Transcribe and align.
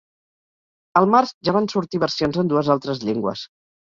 El 1.01 1.07
març 1.15 1.33
ja 1.49 1.53
van 1.59 1.69
sortir 1.75 2.01
versions 2.05 2.39
en 2.45 2.49
dues 2.53 2.73
altres 2.77 3.03
llengües. 3.11 3.45